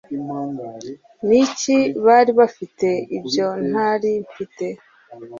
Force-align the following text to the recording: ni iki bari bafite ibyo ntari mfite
ni 1.27 1.37
iki 1.45 1.77
bari 2.05 2.31
bafite 2.39 2.87
ibyo 3.17 3.47
ntari 3.69 4.11
mfite 4.25 4.65